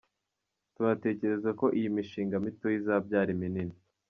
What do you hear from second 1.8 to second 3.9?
mishinga mitoya izabyara iminini.